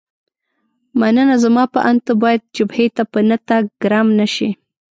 [0.99, 4.49] مننه، زما په اند ته باید جبهې ته په نه تګ ګرم نه شې.